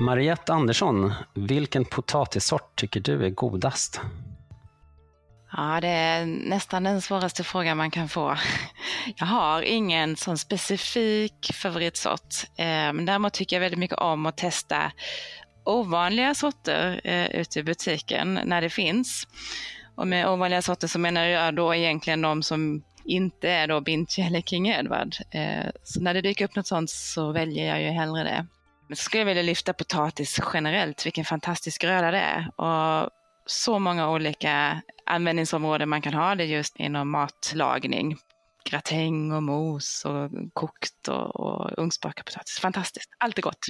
[0.00, 4.00] Mariette Andersson, vilken potatissort tycker du är godast?
[5.52, 8.36] Ja, det är nästan den svåraste frågan man kan få.
[9.16, 14.36] Jag har ingen sån specifik favoritsort, eh, men däremot tycker jag väldigt mycket om att
[14.36, 14.92] testa
[15.64, 19.26] ovanliga sorter eh, ute i butiken när det finns.
[19.94, 24.22] Och med ovanliga sorter så menar jag då egentligen de som inte är då Binche
[24.22, 25.16] eller King Edward.
[25.30, 28.46] Eh, så när det dyker upp något sånt så väljer jag ju hellre det.
[28.90, 32.60] Men så skulle jag vilja lyfta potatis generellt, vilken fantastisk gröda det är.
[32.60, 33.10] Och
[33.46, 38.16] så många olika användningsområden man kan ha det just inom matlagning.
[38.70, 42.58] Gratäng och mos och kokt och, och ugnsbakad potatis.
[42.58, 43.66] Fantastiskt, allt är gott.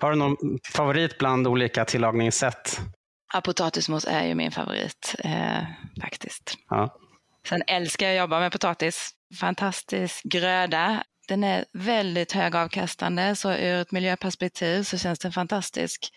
[0.00, 0.36] Har du någon
[0.72, 2.80] favorit bland olika tillagningssätt?
[3.32, 5.62] Ja, potatismos är ju min favorit eh,
[6.02, 6.54] faktiskt.
[6.68, 6.96] Ja.
[7.48, 9.10] Sen älskar jag att jobba med potatis.
[9.40, 11.04] Fantastisk gröda.
[11.28, 16.10] Den är väldigt högavkastande, så ur ett miljöperspektiv så känns den fantastisk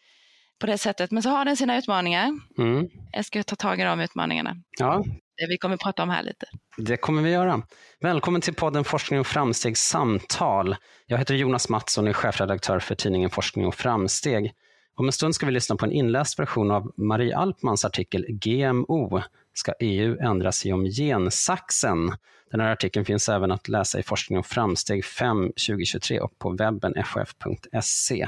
[0.59, 1.11] på det sättet.
[1.11, 2.39] Men så har den sina utmaningar.
[2.57, 2.89] Mm.
[3.11, 4.55] Jag ska ta tag i de utmaningarna.
[4.79, 5.03] ja,
[5.37, 6.45] Det vi kommer att prata om här lite.
[6.77, 7.61] det kommer vi göra.
[7.99, 10.75] Välkommen till podden Forskning och framsteg samtal.
[11.05, 14.51] Jag heter Jonas Mattsson och är chefredaktör för tidningen Forskning och framsteg.
[14.95, 19.21] Om en stund ska vi lyssna på en inläst version av Marie Alpmans artikel GMO.
[19.57, 22.13] Ska EU ändra sig om gensaxen?
[22.51, 26.49] Den här artikeln finns även att läsa i Forskning och framsteg 5 2023 och på
[26.49, 28.27] webben ff.se.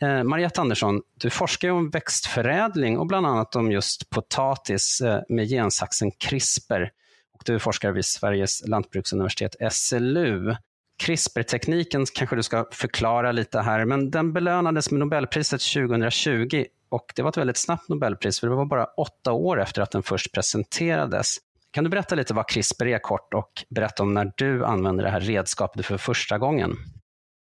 [0.00, 5.20] Eh, Mariette Andersson, du forskar ju om växtförädling och bland annat om just potatis eh,
[5.28, 6.90] med gensaxen CRISPR.
[7.34, 10.54] Och du forskar vid Sveriges lantbruksuniversitet SLU.
[11.02, 17.22] CRISPR-tekniken kanske du ska förklara lite här, men den belönades med Nobelpriset 2020 och det
[17.22, 20.32] var ett väldigt snabbt Nobelpris, för det var bara åtta år efter att den först
[20.32, 21.36] presenterades.
[21.70, 25.10] Kan du berätta lite vad CRISPR är kort och berätta om när du använde det
[25.10, 26.76] här redskapet för första gången?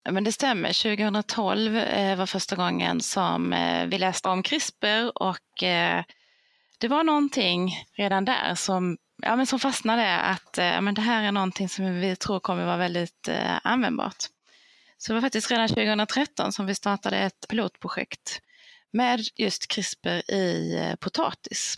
[0.09, 5.63] Men det stämmer, 2012 eh, var första gången som eh, vi läste om CRISPR och
[5.63, 6.03] eh,
[6.79, 11.23] det var någonting redan där som, ja, men som fastnade att ja, men det här
[11.23, 13.29] är någonting som vi tror kommer vara väldigt
[13.63, 14.17] användbart.
[14.97, 18.41] Så det var faktiskt redan 2013 som vi startade ett pilotprojekt
[18.93, 21.77] med just CRISPR i eh, potatis.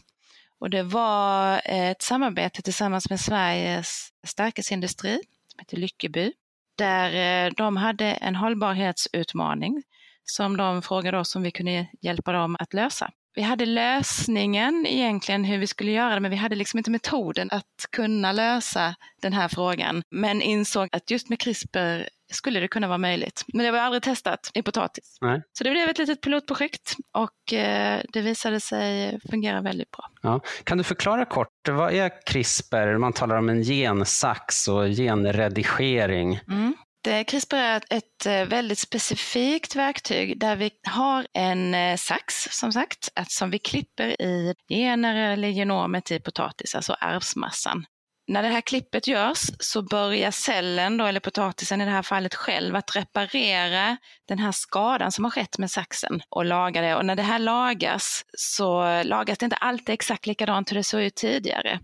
[0.60, 6.34] Och det var eh, ett samarbete tillsammans med Sveriges stärkelseindustri som heter Lyckeby
[6.76, 9.84] där eh, de hade en hållbarhetsutmaning
[10.24, 13.12] som de frågade oss om vi kunde hjälpa dem att lösa.
[13.36, 17.50] Vi hade lösningen egentligen hur vi skulle göra det, men vi hade liksom inte metoden
[17.52, 20.04] att kunna lösa den här frågan.
[20.12, 23.44] Men insåg att just med CRISPR skulle det kunna vara möjligt.
[23.48, 25.18] Men det var aldrig testat i potatis.
[25.22, 25.42] Nej.
[25.54, 30.10] Så det blev ett litet pilotprojekt och eh, det visade sig fungera väldigt bra.
[30.22, 30.40] Ja.
[30.64, 32.98] Kan du förklara kort, vad är CRISPR?
[32.98, 36.40] Man talar om en gensax och genredigering.
[36.48, 36.76] Mm.
[37.08, 42.72] Eh, CRISPR är ett- eh, väldigt specifikt verktyg där vi har en eh, sax som
[42.72, 47.86] sagt, att, som vi klipper i gener eller genomet i potatis, alltså arvsmassan.
[48.28, 52.36] När det här klippet görs så börjar cellen, då, eller potatisen i det här fallet
[52.36, 56.96] själv, att reparera den här skadan som har skett med saxen och laga det.
[56.96, 61.02] Och när det här lagas så lagas det inte alltid exakt likadant hur det såg
[61.02, 61.80] ut tidigare.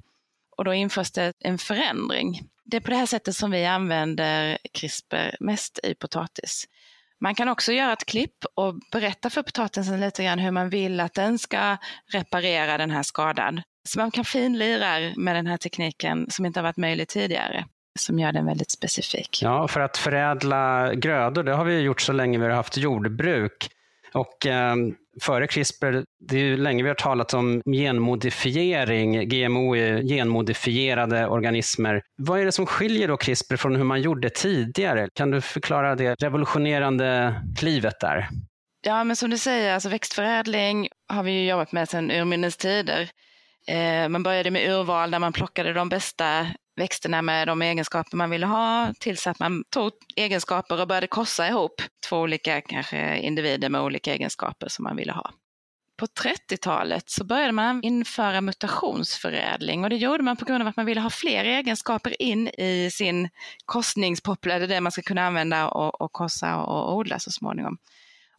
[0.57, 2.39] Och då införs det en förändring.
[2.63, 6.65] Det är på det här sättet som vi använder CRISPR mest i potatis.
[7.21, 10.99] Man kan också göra ett klipp och berätta för potatisen lite grann hur man vill
[10.99, 11.77] att den ska
[12.13, 13.61] reparera den här skadan.
[13.83, 17.65] Så man kan finlira med den här tekniken som inte har varit möjlig tidigare,
[17.99, 19.39] som gör den väldigt specifik.
[19.43, 23.69] Ja, för att förädla grödor, det har vi gjort så länge vi har haft jordbruk.
[24.13, 24.75] Och eh,
[25.21, 29.29] före CRISPR, det är ju länge vi har talat om genmodifiering.
[29.29, 32.01] GMO är genmodifierade organismer.
[32.17, 35.07] Vad är det som skiljer då CRISPR från hur man gjorde tidigare?
[35.13, 38.29] Kan du förklara det revolutionerande klivet där?
[38.85, 43.09] Ja, men som du säger, alltså växtförädling har vi ju jobbat med sedan urminnes tider.
[43.67, 48.29] Eh, man började med urval där man plockade de bästa växterna med de egenskaper man
[48.29, 53.69] ville ha tills att man tog egenskaper och började korsa ihop två olika kanske individer
[53.69, 55.31] med olika egenskaper som man ville ha.
[55.97, 60.77] På 30-talet så började man införa mutationsförädling och det gjorde man på grund av att
[60.77, 63.29] man ville ha fler egenskaper in i sin
[63.65, 67.77] korsningspopulär, det man ska kunna använda och, och kossa och odla så småningom.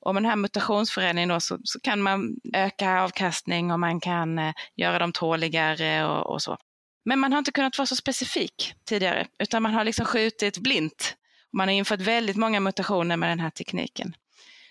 [0.01, 4.39] Och med den här mutationsförädlingen då så, så kan man öka avkastning och man kan
[4.39, 6.57] eh, göra dem tåligare och, och så.
[7.05, 11.17] Men man har inte kunnat vara så specifik tidigare, utan man har liksom skjutit blint.
[11.53, 14.17] Man har infört väldigt många mutationer med den här tekniken.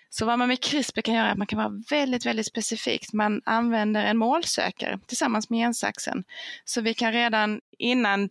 [0.09, 3.13] Så vad man med CRISPR kan göra är att man kan vara väldigt, väldigt specifikt.
[3.13, 6.23] Man använder en målsökare tillsammans med gensaxen.
[6.65, 8.29] Så vi kan redan innan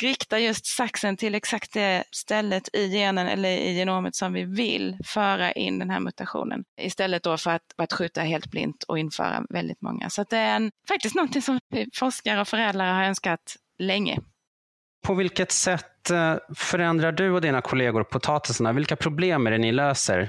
[0.00, 4.96] rikta just saxen till exakt det stället i genen eller i genomet som vi vill
[5.04, 6.64] föra in den här mutationen.
[6.80, 10.10] Istället då för att, att skjuta helt blint och införa väldigt många.
[10.10, 11.58] Så det är en, faktiskt någonting som
[11.94, 14.18] forskare och förädlare har önskat länge.
[15.06, 18.72] På vilket sätt eh, förändrar du och dina kollegor potatisarna?
[18.72, 20.28] Vilka problem är det ni löser?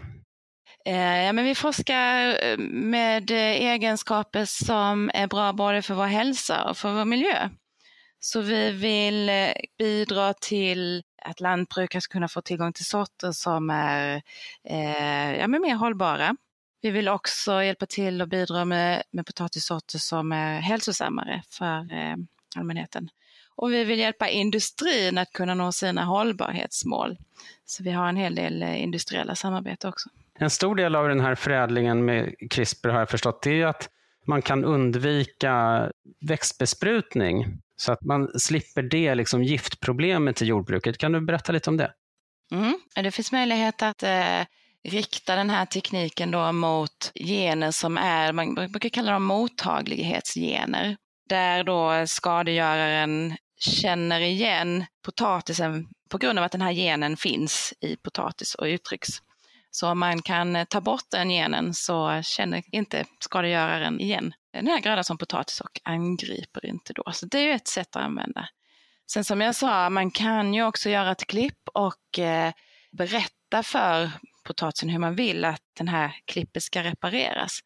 [0.86, 6.70] Eh, ja, men vi forskar eh, med egenskaper som är bra både för vår hälsa
[6.70, 7.50] och för vår miljö.
[8.24, 13.70] Så vi vill eh, bidra till att lantbrukare ska kunna få tillgång till sorter som
[13.70, 14.22] är
[14.64, 16.36] eh, ja, men mer hållbara.
[16.82, 22.16] Vi vill också hjälpa till och bidra med, med potatissorter som är hälsosammare för eh,
[22.56, 23.10] allmänheten.
[23.56, 27.18] Och vi vill hjälpa industrin att kunna nå sina hållbarhetsmål.
[27.66, 30.10] Så vi har en hel del eh, industriella samarbete också.
[30.34, 33.90] En stor del av den här förädlingen med CRISPR har jag förstått, det är att
[34.26, 35.88] man kan undvika
[36.20, 40.98] växtbesprutning så att man slipper det liksom giftproblemet i jordbruket.
[40.98, 41.94] Kan du berätta lite om det?
[42.52, 42.80] Mm.
[42.96, 44.42] Det finns möjlighet att eh,
[44.84, 50.98] rikta den här tekniken då mot gener som är, man brukar kalla dem mottaglighetsgener
[51.30, 57.96] där då skadegöraren känner igen potatisen på grund av att den här genen finns i
[57.96, 59.10] potatis och uttrycks.
[59.72, 64.68] Så om man kan eh, ta bort den genen så känner inte skadegöraren igen den
[64.68, 67.04] här grödan som potatis och angriper inte då.
[67.14, 68.48] Så det är ett sätt att använda.
[69.12, 72.54] Sen som jag sa, man kan ju också göra ett klipp och eh,
[72.92, 74.12] berätta för
[74.44, 77.60] potatisen hur man vill att den här klippet ska repareras.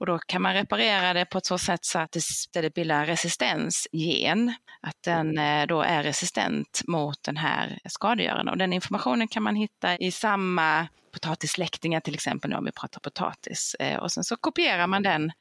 [0.00, 3.00] Och då kan man reparera det på ett så sätt så att det istället bildar
[3.00, 4.54] en resistensgen.
[4.80, 8.48] Att den eh, då är resistent mot den här skadegöraren.
[8.48, 13.76] Och den informationen kan man hitta i samma potatissläktingar till exempel, om vi pratar potatis.
[13.78, 15.32] Eh, och sen så kopierar man den,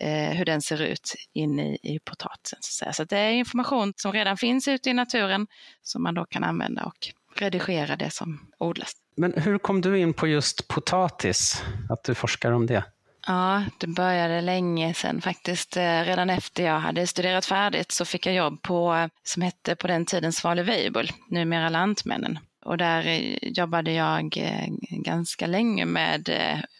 [0.00, 2.58] eh, hur den ser ut in i, i potatisen.
[2.62, 5.46] Så, så det är information som redan finns ute i naturen
[5.82, 8.92] som man då kan använda och redigera det som odlas.
[9.16, 12.84] Men hur kom du in på just potatis, att du forskar om det?
[13.26, 15.76] Ja, det började länge sedan faktiskt.
[15.76, 19.86] Eh, redan efter jag hade studerat färdigt så fick jag jobb på, som hette på
[19.86, 22.38] den tiden Svalöv Weibull, numera Lantmännen.
[22.64, 26.28] Och där eh, jobbade jag eh, ganska länge med,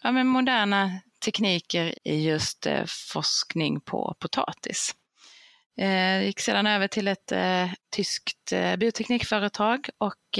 [0.03, 0.91] ja, med moderna
[1.25, 2.67] tekniker i just
[3.13, 4.95] forskning på potatis.
[5.75, 7.33] Jag gick sedan över till ett
[7.95, 10.39] tyskt bioteknikföretag och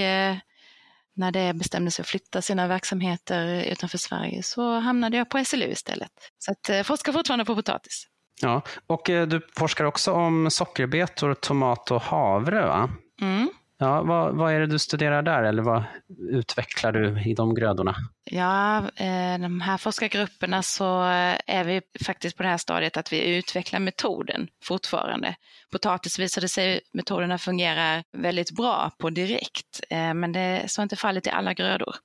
[1.20, 5.72] när det bestämde sig att flytta sina verksamheter utanför Sverige så hamnade jag på SLU
[5.72, 6.12] istället.
[6.38, 8.08] Så att jag eh, forskar fortfarande på potatis.
[8.42, 12.90] Ja, och eh, du forskar också om sockerbetor, tomat och havre va?
[13.22, 13.50] Mm.
[13.82, 15.84] Ja, vad, vad, är det du studerar där eller vad
[16.32, 17.96] utvecklar du i de grödorna?
[18.24, 23.14] Ja, eh, de här forskargrupperna så eh, är vi faktiskt på det här stadiet att
[23.14, 25.36] vi utvecklar metoden fortfarande.
[25.72, 30.96] Potatis visade sig metoderna fungerar väldigt bra på direkt, eh, men det är så inte
[30.96, 31.96] fallet i alla grödor.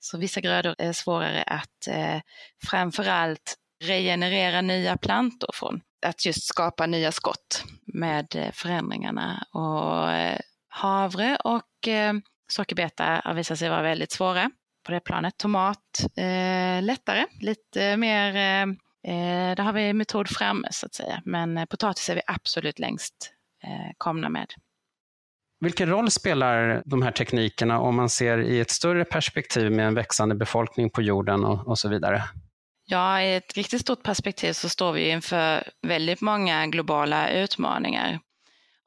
[0.00, 1.88] Så vissa grödor är svårare att
[2.66, 5.80] framförallt regenerera nya plantor från.
[6.06, 9.46] Att just skapa nya skott med förändringarna.
[9.52, 10.10] Och
[10.76, 12.14] havre och eh,
[12.48, 14.50] sockerbeta har visat sig vara väldigt svåra
[14.86, 15.38] på det planet.
[15.38, 15.78] Tomat
[16.16, 18.62] eh, lättare, lite mer, eh,
[19.12, 21.22] eh där har vi metod framme så att säga.
[21.24, 23.32] Men eh, potatis är vi absolut längst
[23.64, 24.46] eh, komna med.
[25.60, 29.94] Vilken roll spelar de här teknikerna om man ser i ett större perspektiv med en
[29.94, 32.22] växande befolkning på jorden och, och så vidare?
[32.86, 38.20] Ja, i ett riktigt stort perspektiv så står vi inför väldigt många globala utmaningar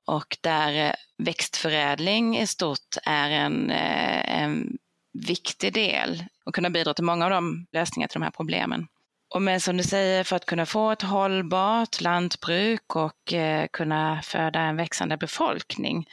[0.09, 4.77] och där eh, växtförädling i stort är en, eh, en
[5.13, 8.87] viktig del och kunna bidra till många av de lösningar till de här problemen.
[9.33, 14.21] Och med som du säger, för att kunna få ett hållbart lantbruk och eh, kunna
[14.21, 16.07] föda en växande befolkning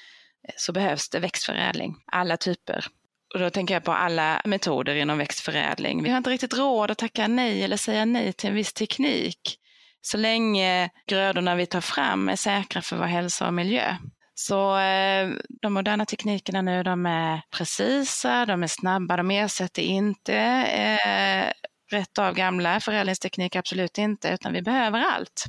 [0.57, 2.87] så behövs det växtförädling, alla typer.
[3.35, 6.03] Och då tänker jag på alla metoder inom växtförädling.
[6.03, 9.59] Vi har inte riktigt råd att tacka nej eller säga nej till en viss teknik
[10.07, 13.97] så länge grödorna vi tar fram är säkra för vår hälsa och miljö.
[14.35, 15.31] Så eh,
[15.63, 21.53] de moderna teknikerna nu, de är precisa, de är snabba, de ersätter inte eh,
[21.97, 25.45] rätt av gamla förädlingstekniker, absolut inte, utan vi behöver allt.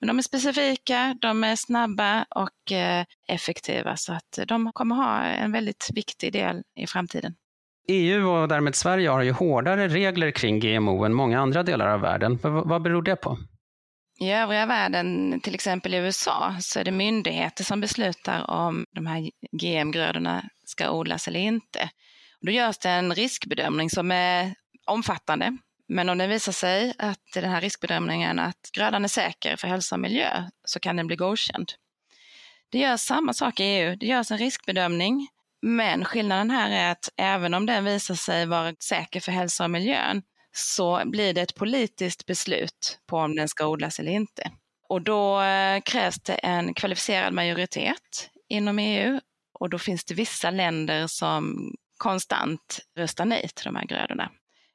[0.00, 5.22] Men de är specifika, de är snabba och eh, effektiva så att de kommer ha
[5.22, 7.34] en väldigt viktig del i framtiden.
[7.88, 12.00] EU och därmed Sverige har ju hårdare regler kring GMO än många andra delar av
[12.00, 12.38] världen.
[12.42, 13.38] Vad beror det på?
[14.20, 19.06] I övriga världen, till exempel i USA, så är det myndigheter som beslutar om de
[19.06, 21.90] här GM-grödorna ska odlas eller inte.
[22.40, 24.54] då görs det en riskbedömning som är
[24.86, 25.56] omfattande.
[25.88, 29.94] Men om det visar sig att den här riskbedömningen att grödan är säker för hälsa
[29.94, 31.72] och miljö så kan den bli godkänd.
[32.70, 33.96] Det görs samma sak i EU.
[33.96, 35.28] Det görs en riskbedömning.
[35.62, 39.70] Men skillnaden här är att även om den visar sig vara säker för hälsa och
[39.70, 40.22] miljön
[40.52, 44.50] så blir det ett politiskt beslut på om den ska odlas eller inte.
[44.88, 49.20] Och då eh, krävs det en kvalificerad majoritet inom EU
[49.60, 54.30] och då finns det vissa länder som konstant röstar nej till de här grödorna.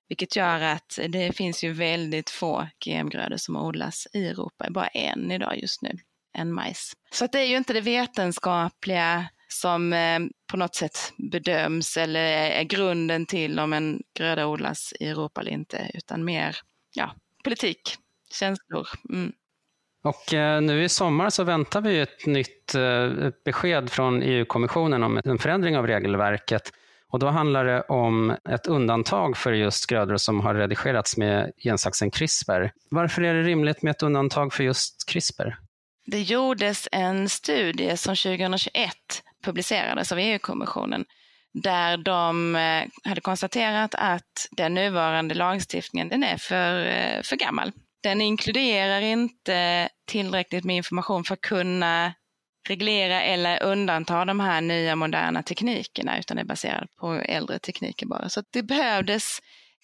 [0.08, 5.32] Vilket gör att det finns ju väldigt få GM-grödor som odlas i Europa, bara en
[5.32, 5.92] idag just nu,
[6.34, 6.94] en majs.
[7.12, 10.20] Så det är ju inte det vetenskapliga som eh,
[10.52, 15.52] på något sätt bedöms eller är grunden till om en gröda odlas i Europa eller
[15.52, 16.58] inte, utan mer
[16.94, 17.12] ja,
[17.44, 17.96] politik,
[18.32, 18.88] känslor.
[19.10, 19.34] Mm.
[20.04, 25.22] Och eh, nu i sommar så väntar vi ett nytt eh, besked från EU-kommissionen om
[25.26, 26.72] en förändring av regelverket.
[27.08, 32.12] Och då handlar det om ett undantag för just grödor som har redigerats med gensaxen
[32.12, 32.72] CRISPR.
[32.90, 35.58] Varför är det rimligt med ett undantag för just CRISPR?
[36.06, 38.94] Det gjordes en studie som 2021
[39.44, 41.06] publicerades av EU-kommissionen
[41.54, 47.72] där de eh, hade konstaterat att den nuvarande lagstiftningen den är för, eh, för gammal.
[48.04, 52.14] Den inkluderar inte tillräckligt med information för att kunna
[52.68, 58.30] reglera eller undanta de här nya moderna teknikerna, utan är baserad på äldre tekniker bara.
[58.30, 59.40] Så det behövdes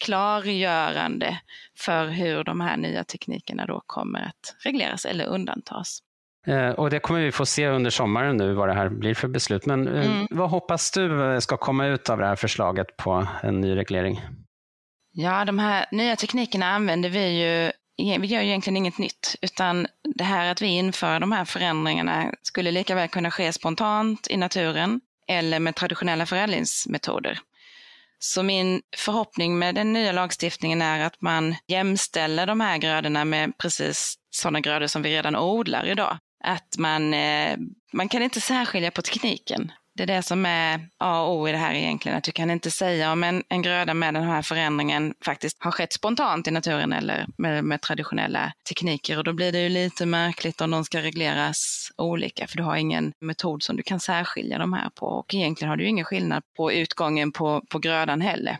[0.06, 1.40] klargörande
[1.78, 6.00] för hur de här nya teknikerna då kommer att regleras eller undantas.
[6.50, 9.28] Eh, och det kommer vi få se under sommaren nu vad det här blir för
[9.28, 9.66] beslut.
[9.66, 10.28] Men eh, mm.
[10.32, 14.22] vad hoppas du ska komma ut av det här förslaget på en ny reglering?
[15.12, 17.72] Ja, de här nya teknikerna använder vi ju
[18.20, 22.34] vi gör ju egentligen inget nytt, utan det här att vi inför de här förändringarna
[22.42, 27.40] skulle lika väl kunna ske spontant i naturen eller med traditionella förädlingsmetoder.
[28.20, 33.58] Så min förhoppning med den nya lagstiftningen är att man jämställer de här grödorna med
[33.58, 36.18] precis sådana grödor som vi redan odlar idag.
[36.44, 37.58] Att man, eh,
[37.94, 39.72] man kan inte särskilja på tekniken.
[40.00, 42.52] Det är det som är A och O i det här egentligen, att du kan
[42.52, 46.52] inte säga om en, en gröda med den här förändringen faktiskt har skett spontant i
[46.52, 49.18] naturen eller med, med traditionella tekniker.
[49.18, 52.76] Och då blir det ju lite märkligt om de ska regleras olika, för du har
[52.76, 55.06] ingen metod som du kan särskilja de här på.
[55.06, 58.58] Och egentligen har du ingen skillnad på utgången på, på grödan heller.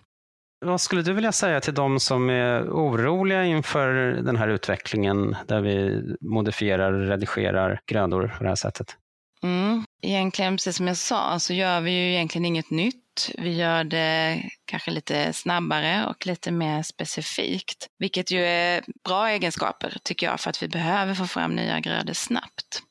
[0.66, 5.62] Vad skulle du vilja säga till de som är oroliga inför den här utvecklingen där
[5.62, 8.98] vi modifierar och redigerar grödor på det här sättet?
[9.44, 9.86] Mm.
[10.02, 13.32] Egentligen, precis som jag sa, så gör vi ju egentligen inget nytt.
[13.38, 19.98] Vi gör det kanske lite snabbare och lite mer specifikt, vilket ju är bra egenskaper
[20.04, 22.84] tycker jag för att vi behöver få fram nya grödor snabbt.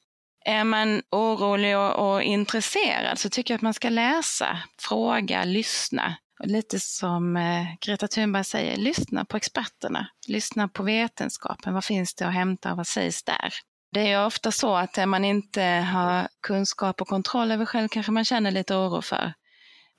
[0.44, 6.16] Är man orolig och, och intresserad så tycker jag att man ska läsa, fråga, lyssna.
[6.40, 11.74] Lite som eh, Greta Thunberg säger, lyssna på experterna, lyssna på vetenskapen.
[11.74, 13.54] Vad finns det att hämta och vad sägs där?
[13.92, 18.24] Det är ofta så att man inte har kunskap och kontroll över själv kanske man
[18.24, 19.32] känner lite oro för.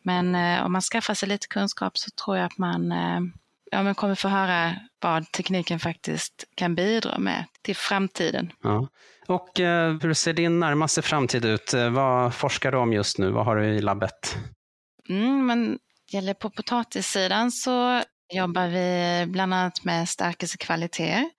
[0.04, 3.20] Men eh, om man skaffar sig lite kunskap så tror jag att man, eh,
[3.72, 8.52] ja, man kommer få höra vad tekniken faktiskt kan bidra med till framtiden.
[8.64, 8.88] Ja.
[9.28, 11.74] Och eh, hur ser din närmaste framtid ut?
[11.74, 13.32] Eh, vad forskar du om just nu?
[13.32, 14.38] Vad har du i labbet?
[15.10, 15.80] Mm, men
[16.14, 21.30] gäller på potatissidan så jobbar vi bland annat med stärkelsekvaliteter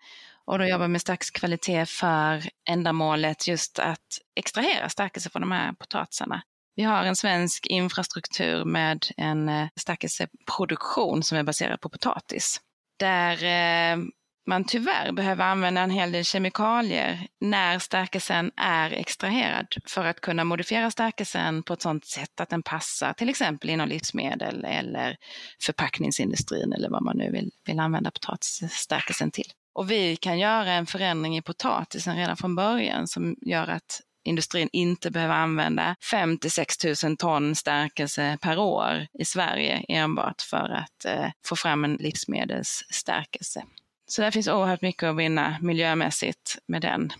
[0.44, 5.72] och då jobbar vi med stärkelsekvalitet för ändamålet just att extrahera stärkelse från de här
[5.72, 6.42] potatisarna.
[6.76, 12.60] Vi har en svensk infrastruktur med en eh, stärkelseproduktion som är baserad på potatis.
[12.98, 13.98] Där eh,
[14.46, 20.44] man tyvärr behöver använda en hel del kemikalier när stärkelsen är extraherad för att kunna
[20.44, 25.16] modifiera stärkelsen på ett sådant sätt att den passar till exempel inom livsmedel eller
[25.62, 29.52] förpackningsindustrin eller vad man nu vill, vill använda potatisstärkelsen till.
[29.74, 34.68] Och vi kan göra en förändring i potatisen redan från början som gör att industrin
[34.72, 40.70] inte behöver använda 5 till 6 000 ton stärkelse per år i Sverige enbart för
[40.70, 43.62] att eh, få fram en livsmedelsstärkelse.
[44.10, 47.12] Så där finns oerhört mycket att vinna miljömässigt med den.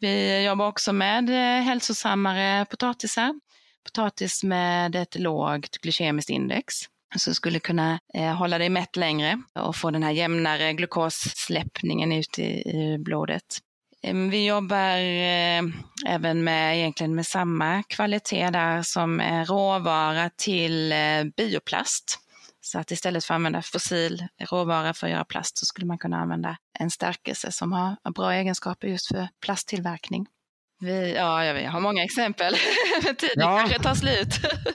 [0.00, 3.34] Vi jobbar också med eh, hälsosammare potatisar.
[3.84, 6.74] Potatis med ett lågt glykemiskt index
[7.16, 12.38] som skulle kunna eh, hålla dig mätt längre och få den här jämnare glukossläppningen ut
[12.38, 13.58] i, i blodet.
[14.30, 15.62] Vi jobbar eh,
[16.06, 22.25] även med, egentligen med samma kvalitet där som råvara till eh, bioplast.
[22.66, 25.98] Så att istället för att använda fossil råvara för att göra plast så skulle man
[25.98, 30.26] kunna använda en stärkelse som har bra egenskaper just för plasttillverkning.
[30.78, 32.54] Vi, ja, jag har många exempel,
[33.04, 33.58] men tiden ja.
[33.58, 34.28] kanske tar slut.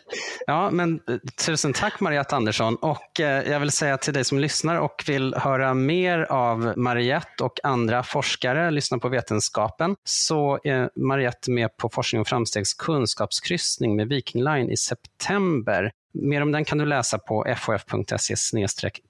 [0.48, 1.16] ja, men eh,
[1.46, 2.76] tusen tack Mariette Andersson.
[2.76, 7.44] Och eh, jag vill säga till dig som lyssnar och vill höra mer av Mariette
[7.44, 13.96] och andra forskare, lyssna på vetenskapen, så är Mariette med på Forskning och framstegs kunskapskryssning
[13.96, 15.92] med Viking Line i september.
[16.14, 18.36] Mer om den kan du läsa på fof.se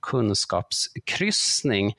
[0.02, 1.94] kunskapskryssning.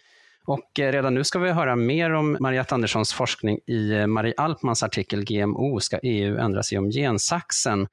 [0.45, 4.35] Och eh, redan nu ska vi höra mer om Mariette Anderssons forskning i eh, Marie
[4.37, 7.89] Alpmans artikel GMO, ska EU ändra sig om gensaxen?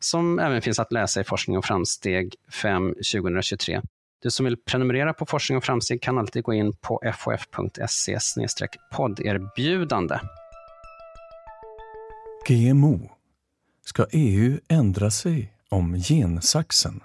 [0.00, 3.80] Som även finns att läsa i Forskning och framsteg 5 2023.
[4.22, 8.18] Du som vill prenumerera på Forskning och framsteg kan alltid gå in på fof.se
[8.92, 10.18] podderbjudande.
[12.48, 13.10] GMO.
[13.84, 17.00] Ska EU ändra sig om gensaxen?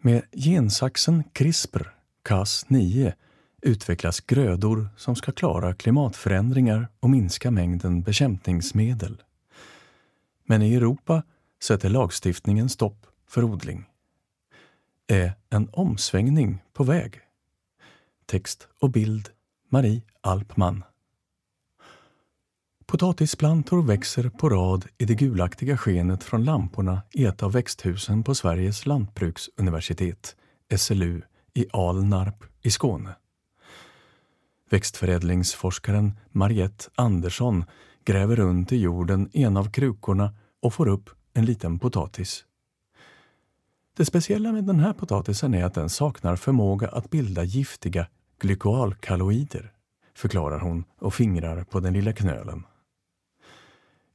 [0.00, 3.12] Med gensaxen CRISPR-Cas9
[3.62, 9.22] utvecklas grödor som ska klara klimatförändringar och minska mängden bekämpningsmedel.
[10.44, 11.22] Men i Europa
[11.62, 13.84] sätter lagstiftningen stopp för odling.
[15.06, 17.20] Är en omsvängning på väg?
[18.26, 19.28] Text och bild
[19.68, 20.84] Marie Alpman.
[22.86, 28.34] Potatisplantor växer på rad i det gulaktiga skenet från lamporna i ett av växthusen på
[28.34, 30.36] Sveriges lantbruksuniversitet,
[30.76, 31.22] SLU,
[31.54, 33.14] i Alnarp i Skåne.
[34.70, 37.64] Växtförädlingsforskaren Mariette Andersson
[38.04, 42.44] gräver runt i jorden i en av krukorna och får upp en liten potatis.
[43.96, 48.06] Det speciella med den här potatisen är att den saknar förmåga att bilda giftiga
[48.40, 49.72] glykoalkaloider,
[50.14, 52.64] förklarar hon och fingrar på den lilla knölen.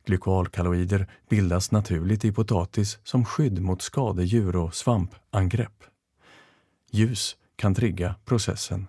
[0.06, 5.84] Glykoalkaloider bildas naturligt i potatis som skydd mot skadedjur och svampangrepp.
[6.92, 8.88] Ljus kan trigga processen.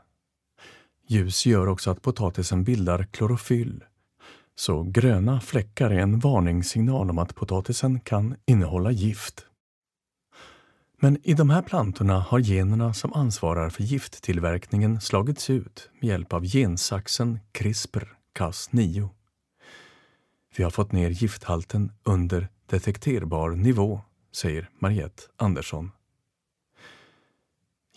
[1.09, 3.85] Ljus gör också att potatisen bildar klorofyll.
[4.55, 9.47] Så gröna fläckar är en varningssignal om att potatisen kan innehålla gift.
[11.01, 16.33] Men i de här plantorna har generna som ansvarar för gifttillverkningen slagits ut med hjälp
[16.33, 19.09] av gensaxen CRISPR-Cas9.
[20.57, 24.01] Vi har fått ner gifthalten under detekterbar nivå,
[24.33, 25.91] säger Mariette Andersson.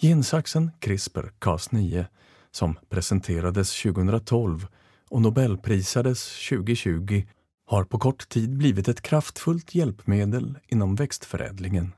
[0.02, 2.06] Gensaxen CRISPR-Cas9
[2.52, 4.68] som presenterades 2012
[5.10, 7.24] och Nobelprisades 2020
[7.66, 11.94] har på kort tid blivit ett kraftfullt hjälpmedel inom växtförädlingen.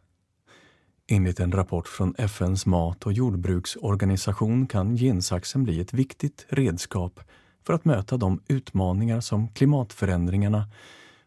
[1.08, 7.20] Enligt en rapport från FNs mat och jordbruksorganisation kan gensaxen bli ett viktigt redskap
[7.66, 10.68] för att möta de utmaningar som klimatförändringarna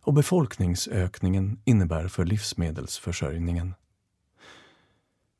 [0.00, 3.74] och befolkningsökningen innebär för livsmedelsförsörjningen.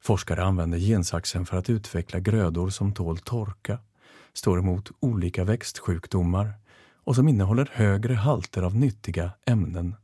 [0.04, 3.78] Forskare använder gensaxen för att utveckla grödor som tål torka,
[4.32, 6.52] står emot olika växtsjukdomar
[7.04, 9.94] och som innehåller högre halter av nyttiga ämnen.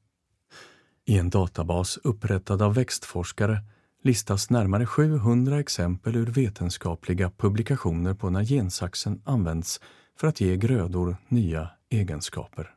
[1.04, 3.58] I en databas upprättad av växtforskare
[4.02, 9.80] listas närmare 700 exempel ur vetenskapliga publikationer på när gensaxen används
[10.16, 12.74] för att ge grödor nya egenskaper.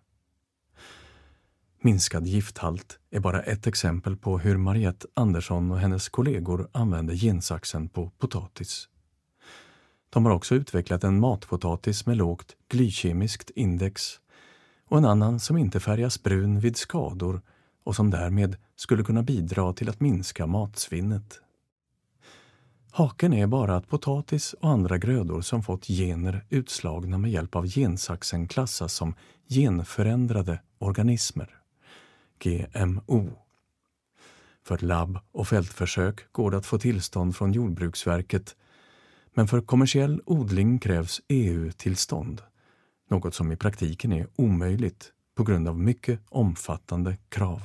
[1.86, 7.89] Minskad gifthalt är bara ett exempel på hur Mariette Andersson och hennes kollegor använder gensaxen
[7.89, 8.88] på potatis.
[10.10, 14.19] De har också utvecklat en matpotatis med lågt glykemiskt index
[14.89, 17.41] och en annan som inte färgas brun vid skador
[17.84, 21.41] och som därmed skulle kunna bidra till att minska matsvinnet.
[22.91, 27.67] Haken är bara att potatis och andra grödor som fått gener utslagna med hjälp av
[27.67, 29.15] gensaxen klassas som
[29.50, 31.62] genförändrade organismer.
[32.43, 33.29] GMO.
[34.63, 38.56] För labb och fältförsök går det att få tillstånd från Jordbruksverket
[39.34, 42.41] men för kommersiell odling krävs EU-tillstånd,
[43.10, 47.62] något som i praktiken är omöjligt på grund av mycket omfattande krav.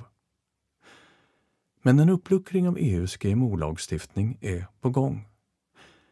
[1.82, 5.28] Men en uppluckring av EUs GMO-lagstiftning är på gång.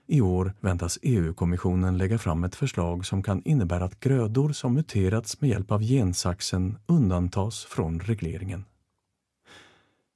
[0.07, 5.41] I år väntas EU-kommissionen lägga fram ett förslag som kan innebära att grödor som muterats
[5.41, 8.65] med hjälp av gensaxen undantas från regleringen.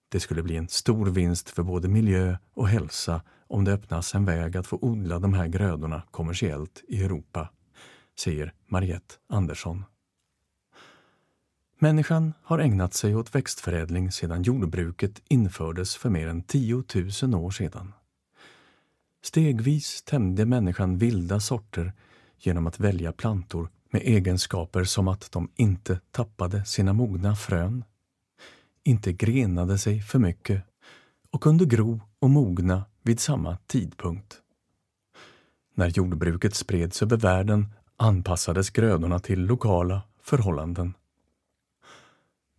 [0.09, 4.25] Det skulle bli en stor vinst för både miljö och hälsa om det öppnas en
[4.25, 7.49] väg att få odla de här grödorna kommersiellt i Europa,
[8.19, 9.85] säger Mariette Andersson.
[11.79, 16.85] Människan har ägnat sig åt växtförädling sedan jordbruket infördes för mer än 10
[17.23, 17.93] 000 år sedan.
[19.23, 21.93] Stegvis tämjde människan vilda sorter
[22.39, 27.85] genom att välja plantor med egenskaper som att de inte tappade sina mogna frön,
[28.85, 30.63] inte grenade sig för mycket
[31.31, 34.37] och kunde gro och mogna vid samma tidpunkt.
[35.75, 40.95] När jordbruket spreds över världen anpassades grödorna till lokala förhållanden.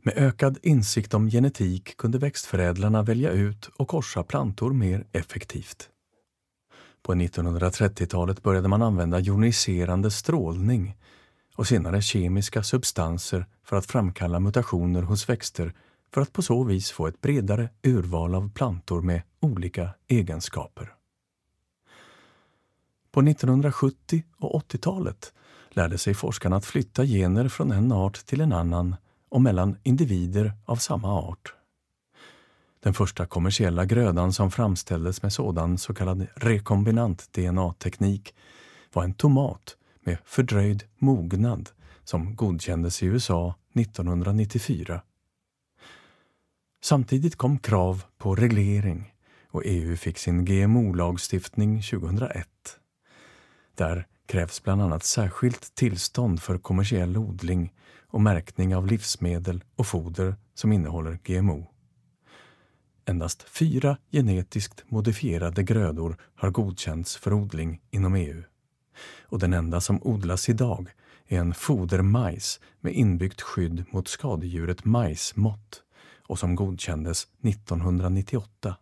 [0.04, 5.91] Med ökad insikt om genetik kunde växtförädlarna välja ut och korsa plantor mer effektivt.
[7.04, 10.98] På 1930-talet började man använda joniserande strålning
[11.56, 15.74] och senare kemiska substanser för att framkalla mutationer hos växter
[16.14, 20.94] för att på så vis få ett bredare urval av plantor med olika egenskaper.
[23.12, 25.34] På 1970 och 80-talet
[25.70, 28.96] lärde sig forskarna att flytta gener från en art till en annan
[29.30, 31.54] och mellan individer av samma art.
[32.84, 38.36] Den första kommersiella grödan som framställdes med sådan så kallad rekombinant DNA-teknik
[38.94, 41.70] var en tomat med fördröjd mognad
[42.04, 45.02] som godkändes i USA 1994.
[46.84, 49.14] Samtidigt kom krav på reglering
[49.48, 52.48] och EU fick sin GMO-lagstiftning 2001.
[53.76, 57.74] Där krävs bland annat särskilt tillstånd för kommersiell odling
[58.08, 61.68] och märkning av livsmedel och foder som innehåller GMO.
[63.06, 68.44] Endast fyra genetiskt modifierade grödor har godkänts för odling inom EU.
[69.22, 70.90] Och den enda som odlas idag
[71.28, 75.84] är en fodermajs med inbyggt skydd mot skadedjuret majsmått
[76.28, 78.76] och som godkändes 1998.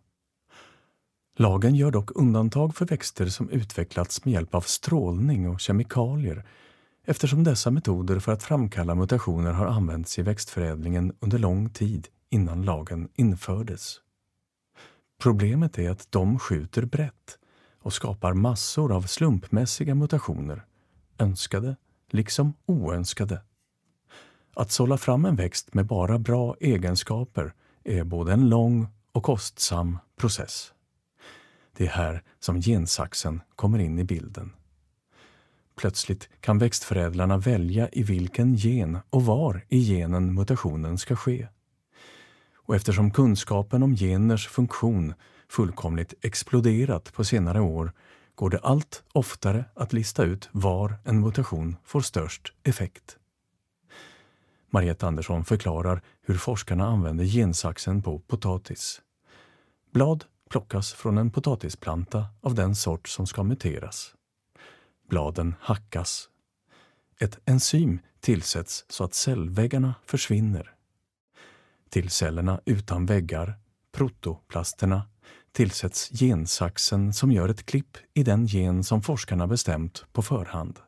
[1.36, 6.44] Lagen gör dock undantag för växter som utvecklats med hjälp av strålning och kemikalier
[7.04, 12.62] eftersom dessa metoder för att framkalla mutationer har använts i växtförädlingen under lång tid innan
[12.62, 14.00] lagen infördes.
[15.20, 17.38] Problemet är att de skjuter brett
[17.82, 20.64] och skapar massor av slumpmässiga mutationer,
[21.18, 21.76] önskade
[22.10, 23.42] liksom oönskade.
[24.54, 27.54] Att sålla fram en växt med bara bra egenskaper
[27.84, 30.72] är både en lång och kostsam process.
[31.76, 34.52] Det är här som gensaxen kommer in i bilden.
[35.76, 41.48] Plötsligt kan växtförädlarna välja i vilken gen och var i genen mutationen ska ske.
[42.70, 45.14] Och eftersom kunskapen om geners funktion
[45.48, 47.92] fullkomligt exploderat på senare år
[48.34, 53.16] går det allt oftare att lista ut var en mutation får störst effekt.
[54.70, 59.02] Mariette Andersson förklarar hur forskarna använder gensaxen på potatis.
[59.92, 64.14] Blad plockas från en potatisplanta av den sort som ska muteras.
[65.08, 66.28] Bladen hackas.
[67.18, 70.74] Ett enzym tillsätts så att cellväggarna försvinner.
[71.90, 73.58] Till cellerna utan väggar,
[73.92, 75.02] protoplasterna,
[75.52, 80.78] tillsätts gensaxen som gör ett klipp i den gen som forskarna bestämt på förhand.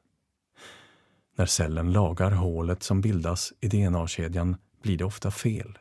[1.37, 5.79] När cellen lagar hålet som bildas i DNA-kedjan blir det ofta fel.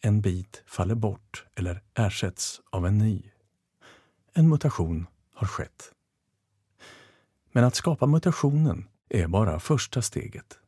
[0.00, 3.22] En bit faller bort eller ersätts av en ny.
[4.34, 5.92] En mutation har skett.
[7.52, 10.58] Men att skapa mutationen är bara första steget.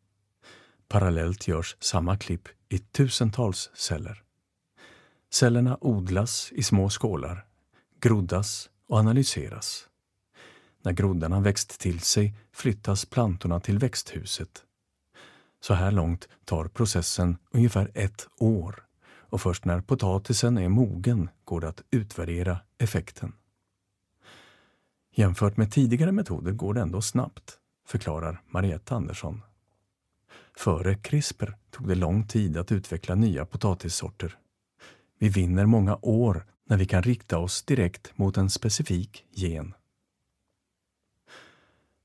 [0.91, 4.23] Parallellt görs samma klipp i tusentals celler.
[5.33, 7.47] Cellerna odlas i små skålar,
[8.01, 9.89] groddas och analyseras.
[10.83, 14.65] När groddarna växt till sig flyttas plantorna till växthuset.
[15.61, 21.61] Så här långt tar processen ungefär ett år och först när potatisen är mogen går
[21.61, 23.33] det att utvärdera effekten.
[25.15, 29.43] Jämfört med tidigare metoder går det ändå snabbt, förklarar Mariette Andersson.
[30.61, 34.39] Före CRISPR tog det lång tid att utveckla nya potatissorter.
[35.19, 39.75] Vi vinner många år när vi kan rikta oss direkt mot en specifik gen.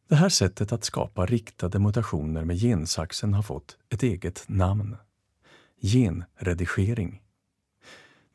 [0.08, 4.98] Det här sättet att skapa riktade mutationer med gensaxen har fått ett eget namn.
[5.82, 7.22] Genredigering.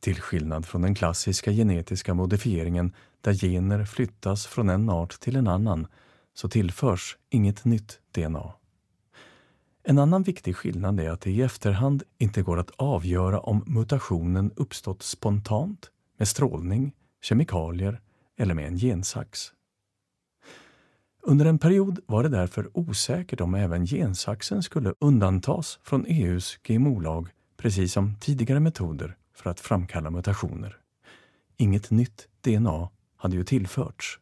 [0.00, 5.48] Till skillnad från den klassiska genetiska modifieringen där gener flyttas från en art till en
[5.48, 5.87] annan
[6.35, 8.60] så tillförs inget nytt DNA.
[9.90, 14.53] En annan viktig skillnad är att det i efterhand inte går att avgöra om mutationen
[14.57, 18.00] uppstått spontant, med strålning, kemikalier
[18.38, 19.53] eller med en gensax.
[21.22, 27.29] Under en period var det därför osäkert om även gensaxen skulle undantas från EUs GMO-lag
[27.57, 30.76] precis som tidigare metoder för att framkalla mutationer.
[31.57, 34.18] Inget nytt DNA hade ju tillförts.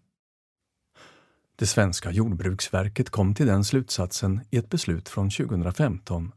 [1.59, 6.33] Det svenska jordbruksverket kom till den slutsatsen i ett beslut från 2015.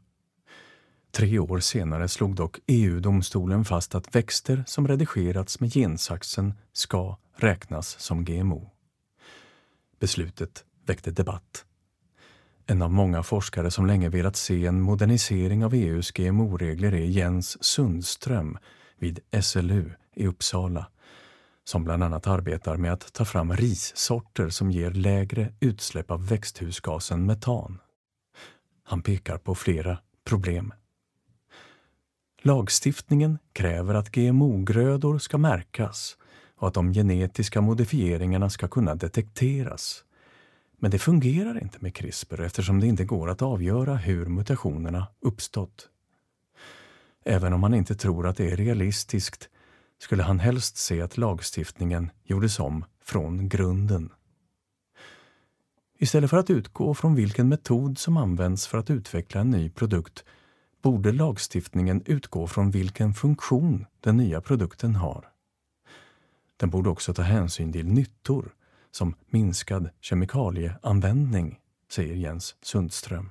[1.10, 8.00] Tre år senare slog dock EU-domstolen fast att växter som redigerats med gensaxen ska räknas
[8.00, 8.70] som GMO.
[10.00, 11.64] Beslutet väckte debatt.
[12.66, 17.64] En av många forskare som länge velat se en modernisering av EUs GMO-regler är Jens
[17.64, 18.58] Sundström
[18.98, 20.86] vid SLU i Uppsala
[21.64, 27.26] som bland annat arbetar med att ta fram rissorter som ger lägre utsläpp av växthusgasen
[27.26, 27.78] metan.
[28.84, 30.72] Han pekar på flera problem.
[32.42, 36.16] Lagstiftningen kräver att GMO-grödor ska märkas
[36.56, 40.04] och att de genetiska modifieringarna ska kunna detekteras.
[40.78, 45.88] Men det fungerar inte med CRISPR eftersom det inte går att avgöra hur mutationerna uppstått.
[47.24, 49.48] Även om man inte tror att det är realistiskt
[50.02, 54.12] skulle han helst se att lagstiftningen gjordes om från grunden.
[55.98, 60.24] Istället för att utgå från vilken metod som används för att utveckla en ny produkt
[60.82, 65.28] borde lagstiftningen utgå från vilken funktion den nya produkten har.
[66.56, 68.54] Den borde också ta hänsyn till nyttor
[68.90, 71.60] som minskad kemikalieanvändning,
[71.90, 73.30] säger Jens Sundström.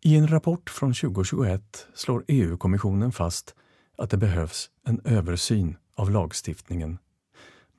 [0.00, 3.54] I en rapport från 2021 slår EU-kommissionen fast
[3.98, 6.98] att det behövs en översyn av lagstiftningen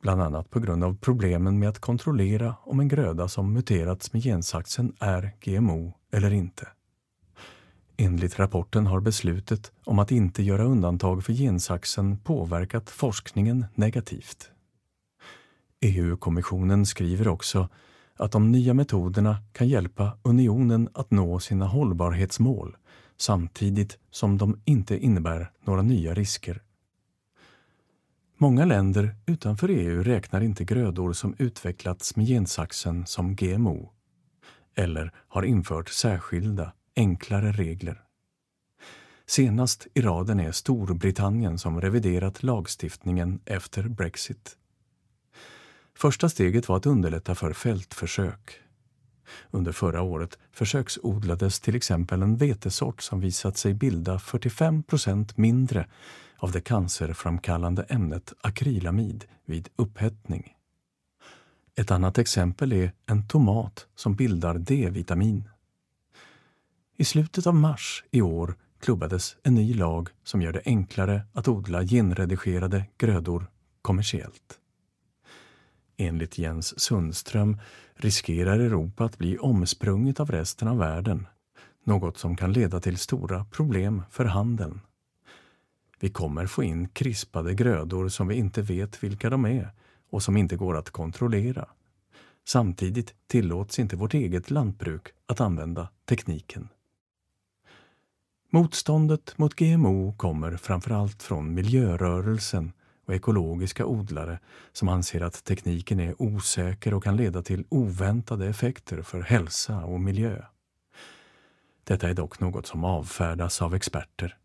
[0.02, 4.24] bland annat på grund av problemen med att kontrollera om en gröda som muterats med
[4.24, 6.68] gensaxen är GMO eller inte.
[7.98, 14.50] Enligt rapporten har beslutet om att inte göra undantag för gensaxen påverkat forskningen negativt.
[15.82, 17.70] EU-kommissionen skriver också
[18.16, 22.78] att de nya metoderna kan hjälpa unionen att nå sina hållbarhetsmål
[23.24, 26.62] samtidigt som de inte innebär några nya risker.
[28.38, 33.92] Många länder utanför EU räknar inte grödor som utvecklats med gensaxen som GMO
[34.76, 38.02] eller har infört särskilda, enklare regler.
[39.26, 44.58] Senast i raden är Storbritannien som reviderat lagstiftningen efter Brexit.
[45.96, 48.60] Första steget var att underlätta för fältförsök.
[49.52, 55.88] Under förra året försöksodlades till exempel en vetesort som visat sig bilda 45 procent mindre
[56.38, 60.54] av det cancerframkallande ämnet akrylamid vid upphettning.
[61.76, 65.50] Ett annat exempel är en tomat som bildar D-vitamin.
[66.98, 71.48] I slutet av mars i år klubbades en ny lag som gör det enklare att
[71.48, 73.46] odla genredigerade grödor
[73.82, 74.60] kommersiellt.
[76.04, 77.58] Enligt Jens Sundström
[77.96, 81.28] riskerar Europa att bli omsprunget av resten av världen,
[81.84, 84.82] något som kan leda till stora problem för handeln.
[86.00, 89.72] Vi kommer få in krispade grödor som vi inte vet vilka de är
[90.10, 91.68] och som inte går att kontrollera.
[92.48, 96.70] Samtidigt tillåts inte vårt eget lantbruk att använda tekniken.
[98.50, 102.72] Motståndet mot GMO kommer framförallt från miljörörelsen
[103.06, 104.40] och ekologiska odlare
[104.72, 110.00] som anser att tekniken är osäker och kan leda till oväntade effekter för hälsa och
[110.00, 110.42] miljö.
[111.84, 114.38] Detta är dock något som avfärdas av experter.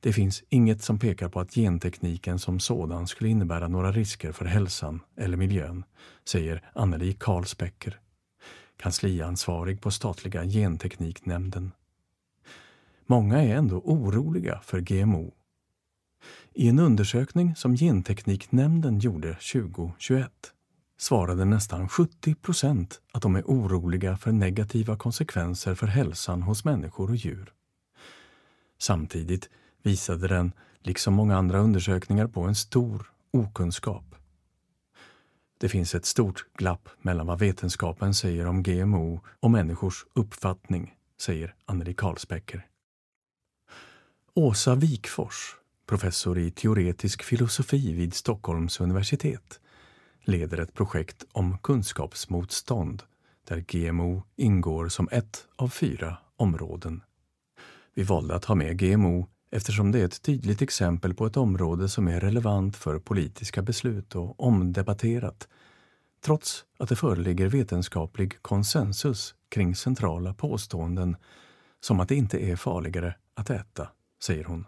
[0.00, 4.44] Det finns inget som pekar på att gentekniken som sådan skulle innebära några risker för
[4.44, 5.84] hälsan eller miljön,
[6.24, 8.00] säger Anneli Karlsbäcker,
[8.76, 11.72] kansliansvarig på statliga gentekniknämnden.
[13.06, 15.34] Många är ändå oroliga för GMO.
[16.58, 20.30] I en undersökning som Gentekniknämnden gjorde 2021
[20.98, 27.10] svarade nästan 70 procent att de är oroliga för negativa konsekvenser för hälsan hos människor
[27.10, 27.52] och djur.
[28.78, 29.50] Samtidigt
[29.82, 34.14] visade den, liksom många andra undersökningar, på en stor okunskap.
[35.58, 41.54] Det finns ett stort glapp mellan vad vetenskapen säger om GMO och människors uppfattning, säger
[41.64, 42.66] Anneli Karlsbäcker.
[44.34, 49.60] Åsa Wikfors, professor i teoretisk filosofi vid Stockholms universitet,
[50.24, 53.02] leder ett projekt om kunskapsmotstånd
[53.48, 57.02] där GMO ingår som ett av fyra områden.
[57.94, 61.88] Vi valde att ha med GMO eftersom det är ett tydligt exempel på ett område
[61.88, 65.48] som är relevant för politiska beslut och omdebatterat,
[66.24, 71.16] trots att det föreligger vetenskaplig konsensus kring centrala påståenden
[71.80, 73.88] som att det inte är farligare att äta,
[74.22, 74.64] säger hon.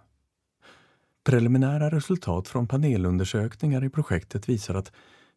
[1.28, 4.92] Preliminära resultat från panelundersökningar i projektet visar att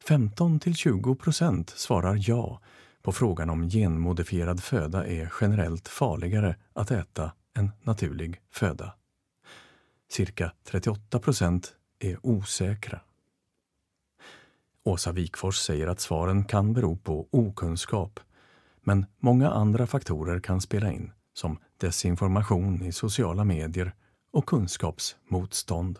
[0.08, 2.62] 15 till 20 procent svarar ja
[3.02, 8.94] på frågan om genmodifierad föda är generellt farligare att äta än naturlig föda.
[10.12, 13.02] Cirka 38 procent är osäkra.
[14.84, 18.20] Åsa Wikfors säger att svaren kan bero på okunskap,
[18.82, 23.94] men många andra faktorer kan spela in, som desinformation i sociala medier
[24.32, 26.00] och kunskapsmotstånd.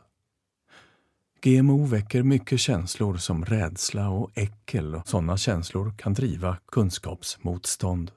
[1.42, 8.12] GMO väcker mycket känslor som rädsla och äckel och sådana känslor kan driva kunskapsmotstånd.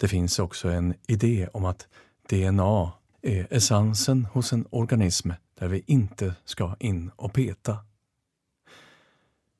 [0.00, 1.88] Det finns också en idé om att
[2.28, 2.92] DNA
[3.22, 7.78] är essensen hos en organism där vi inte ska in och peta.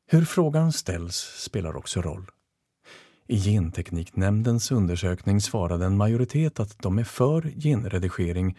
[0.06, 2.30] Hur frågan ställs spelar också roll.
[3.26, 8.58] I Gentekniknämndens undersökning svarade en majoritet att de är för genredigering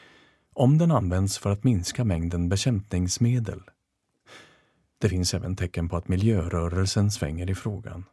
[0.54, 3.62] om den används för att minska mängden bekämpningsmedel.
[4.98, 8.06] Det finns även tecken på att miljörörelsen svänger i frågan.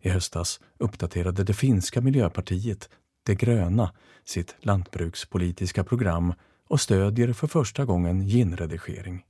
[0.00, 2.88] I höstas uppdaterade det finska miljöpartiet,
[3.22, 3.92] De gröna,
[4.24, 6.34] sitt lantbrukspolitiska program
[6.68, 9.24] och stödjer för första gången genredigering.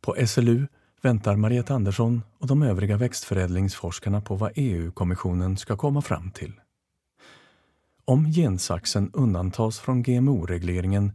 [0.00, 0.66] På SLU
[1.02, 6.52] väntar Mariette Andersson och de övriga växtförädlingsforskarna på vad EU-kommissionen ska komma fram till.
[8.08, 11.12] Om gensaxen undantas från GMO-regleringen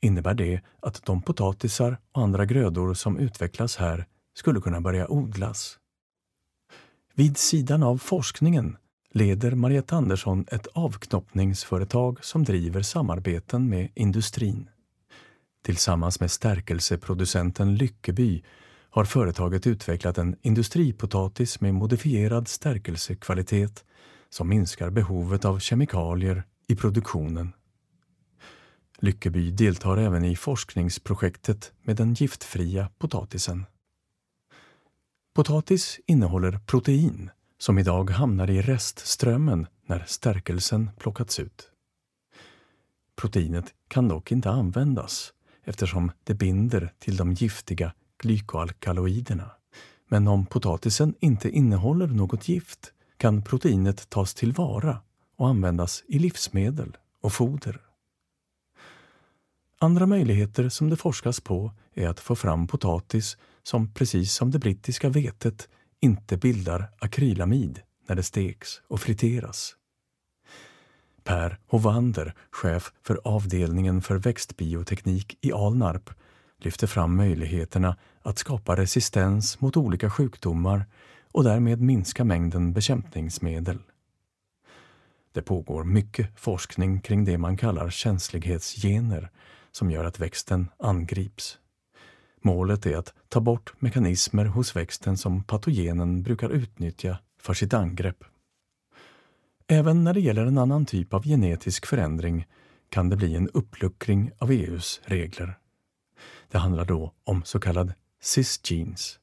[0.00, 5.78] innebär det att de potatisar och andra grödor som utvecklas här skulle kunna börja odlas.
[7.14, 8.76] Vid sidan av forskningen
[9.10, 14.68] leder Mariette Andersson ett avknoppningsföretag som driver samarbeten med industrin.
[15.64, 18.42] Tillsammans med stärkelseproducenten Lyckeby
[18.90, 23.84] har företaget utvecklat en industripotatis med modifierad stärkelsekvalitet
[24.32, 27.52] som minskar behovet av kemikalier i produktionen.
[28.98, 33.66] Lyckeby deltar även i forskningsprojektet med den giftfria potatisen.
[35.34, 41.70] Potatis innehåller protein som idag hamnar i restströmmen när stärkelsen plockats ut.
[43.16, 45.32] Proteinet kan dock inte användas
[45.64, 49.50] eftersom det binder till de giftiga glykoalkaloiderna.
[50.08, 55.00] Men om potatisen inte innehåller något gift kan proteinet tas tillvara
[55.36, 57.80] och användas i livsmedel och foder.
[59.78, 64.58] Andra möjligheter som det forskas på är att få fram potatis som precis som det
[64.58, 65.68] brittiska vetet
[66.00, 69.76] inte bildar akrylamid när det steks och friteras.
[71.24, 76.10] Per Hovander, chef för avdelningen för växtbioteknik i Alnarp,
[76.58, 80.86] lyfter fram möjligheterna att skapa resistens mot olika sjukdomar
[81.32, 83.78] och därmed minska mängden bekämpningsmedel.
[85.32, 89.30] Det pågår mycket forskning kring det man kallar känslighetsgener
[89.70, 91.58] som gör att växten angrips.
[92.42, 98.24] Målet är att ta bort mekanismer hos växten som patogenen brukar utnyttja för sitt angrepp.
[99.66, 102.46] Även när det gäller en annan typ av genetisk förändring
[102.88, 105.58] kan det bli en uppluckring av EUs regler.
[106.50, 107.92] Det handlar då om så kallad
[108.22, 109.18] cisgenes,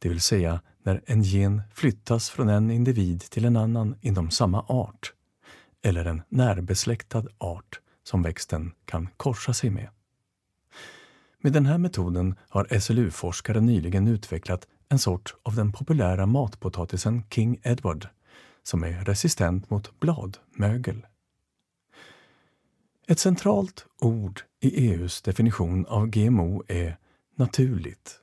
[0.00, 4.62] det vill säga när en gen flyttas från en individ till en annan inom samma
[4.62, 5.12] art,
[5.82, 9.88] eller en närbesläktad art som växten kan korsa sig med.
[11.40, 17.60] Med den här metoden har SLU-forskare nyligen utvecklat en sort av den populära matpotatisen King
[17.62, 18.08] Edward
[18.62, 21.06] som är resistent mot bladmögel.
[23.08, 26.98] Ett centralt ord i EUs definition av GMO är
[27.36, 28.20] naturligt.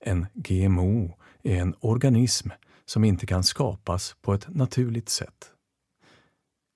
[0.00, 2.48] En GMO är en organism
[2.84, 5.52] som inte kan skapas på ett naturligt sätt.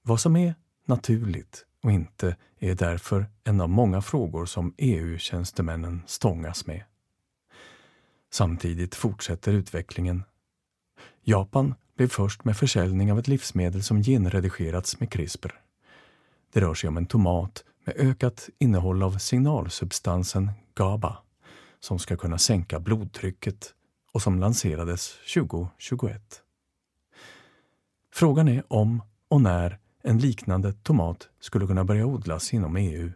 [0.02, 0.54] Vad som är
[0.86, 6.84] naturligt och inte är därför en av många frågor som EU-tjänstemännen stångas med.
[8.32, 10.24] Samtidigt fortsätter utvecklingen.
[11.22, 15.60] Japan blev först med försäljning av ett livsmedel som genredigerats med CRISPR.
[16.52, 21.18] Det rör sig om en tomat med ökat innehåll av signalsubstansen GABA
[21.80, 23.74] som ska kunna sänka blodtrycket
[24.14, 26.42] och som lanserades 2021.
[28.12, 33.12] Frågan är om och när en liknande tomat skulle kunna börja odlas inom EU.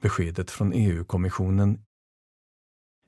[0.00, 1.84] Beskedet från EU-kommissionen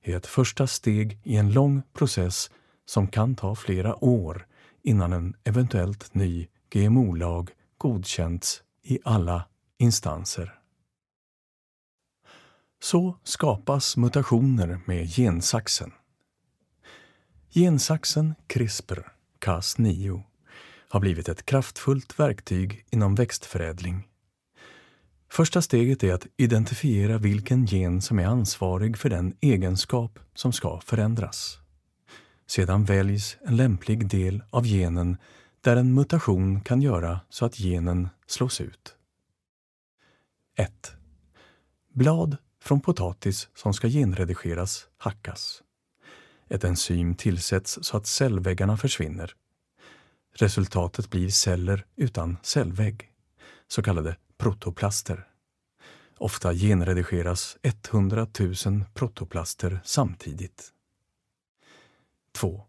[0.03, 2.51] är ett första steg i en lång process
[2.85, 4.47] som kan ta flera år
[4.83, 10.59] innan en eventuellt ny GMO-lag godkänts i alla instanser.
[12.83, 15.93] Så skapas mutationer med gensaxen.
[17.53, 20.23] Gensaxen CRISPR, Cas9,
[20.89, 24.09] har blivit ett kraftfullt verktyg inom växtförädling.
[25.31, 30.81] Första steget är att identifiera vilken gen som är ansvarig för den egenskap som ska
[30.81, 31.59] förändras.
[32.47, 35.17] Sedan väljs en lämplig del av genen
[35.61, 38.95] där en mutation kan göra så att genen slås ut.
[40.57, 40.93] 1.
[41.95, 45.63] Blad från potatis som ska genredigeras hackas.
[46.51, 49.35] Ett enzym tillsätts så att cellväggarna försvinner.
[50.33, 53.11] Resultatet blir celler utan cellvägg,
[53.69, 55.29] så kallade protoplaster.
[56.19, 58.27] Ofta genredigeras 100
[58.67, 60.73] 000 protoplaster samtidigt.
[62.33, 62.67] 2.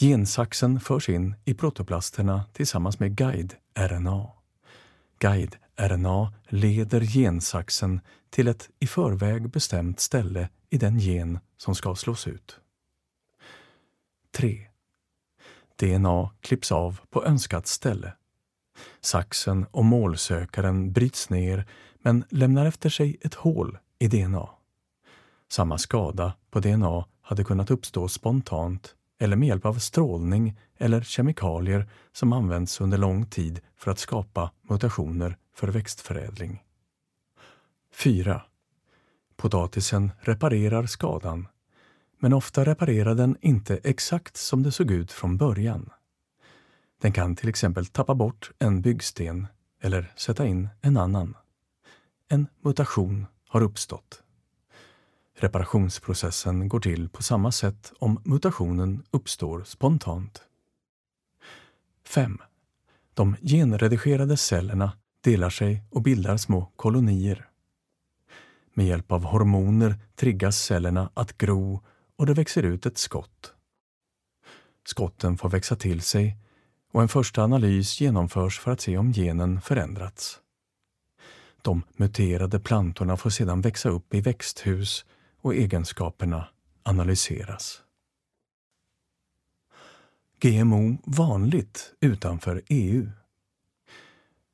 [0.00, 4.30] Gensaxen förs in i protoplasterna tillsammans med guide-RNA.
[5.18, 8.00] Guide-RNA leder gensaxen
[8.30, 12.60] till ett i förväg bestämt ställe i den gen som ska slås ut.
[14.30, 14.66] 3.
[15.76, 18.12] DNA klipps av på önskat ställe.
[19.00, 21.66] Saxen och målsökaren bryts ner
[22.02, 24.48] men lämnar efter sig ett hål i DNA.
[25.48, 31.90] Samma skada på DNA hade kunnat uppstå spontant eller med hjälp av strålning eller kemikalier
[32.12, 36.62] som används under lång tid för att skapa mutationer för växtförädling.
[37.98, 38.42] 4.
[39.36, 41.48] Potatisen reparerar skadan,
[42.18, 45.90] men ofta reparerar den inte exakt som det såg ut från början.
[47.00, 49.46] Den kan till exempel tappa bort en byggsten
[49.82, 51.36] eller sätta in en annan.
[52.28, 54.22] En mutation har uppstått.
[55.38, 60.42] Reparationsprocessen går till på samma sätt om mutationen uppstår spontant.
[62.04, 62.38] 5.
[63.14, 67.47] De genredigerade cellerna delar sig och bildar små kolonier.
[68.78, 71.84] Med hjälp av hormoner triggas cellerna att gro
[72.16, 73.54] och det växer ut ett skott.
[74.86, 76.36] Skotten får växa till sig
[76.92, 80.40] och en första analys genomförs för att se om genen förändrats.
[81.62, 85.04] De muterade plantorna får sedan växa upp i växthus
[85.40, 86.48] och egenskaperna
[86.82, 87.82] analyseras.
[90.40, 93.10] GMO vanligt utanför EU.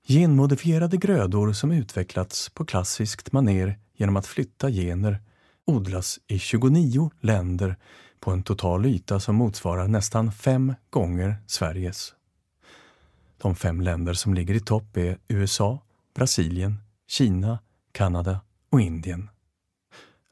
[0.06, 5.20] Genmodifierade grödor som utvecklats på klassiskt maner genom att flytta gener
[5.64, 7.76] odlas i 29 länder
[8.20, 12.14] på en total yta som motsvarar nästan fem gånger Sveriges.
[13.38, 15.78] De fem länder som ligger i topp är USA,
[16.14, 17.58] Brasilien, Kina,
[17.92, 18.40] Kanada
[18.70, 19.30] och Indien.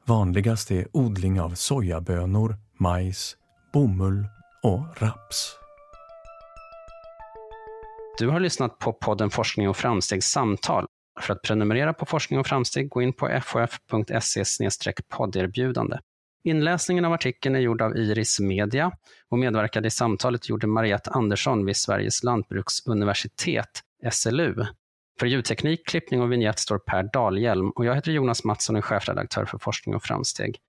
[0.05, 3.37] Vanligast är odling av sojabönor, majs,
[3.73, 4.27] bomull
[4.63, 5.55] och raps.
[8.17, 10.85] Du har lyssnat på podden Forskning och framstegs samtal.
[11.21, 14.69] För att prenumerera på Forskning och framsteg, gå in på fof.se
[15.09, 15.97] podderbjudande.
[16.43, 18.91] Inläsningen av artikeln är gjord av Iris Media
[19.29, 24.55] och medverkade i samtalet gjorde Mariette Andersson vid Sveriges lantbruksuniversitet, SLU.
[25.19, 28.81] För ljudteknik, klippning och vignett står Per Dahlhjelm och jag heter Jonas Mattsson och är
[28.81, 30.59] chefredaktör för Forskning och framsteg.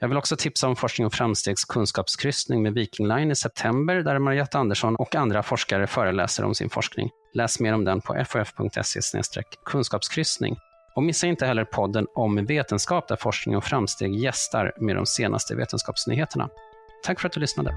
[0.00, 4.18] Jag vill också tipsa om Forskning och framstegs kunskapskryssning med Viking Line i september där
[4.18, 7.10] Mariette Andersson och andra forskare föreläser om sin forskning.
[7.34, 10.56] Läs mer om den på fof.se kunskapskryssning.
[10.94, 15.54] Och missa inte heller podden om vetenskap där Forskning och framsteg gästar med de senaste
[15.54, 16.48] vetenskapsnyheterna.
[17.04, 17.74] Tack för att du lyssnade.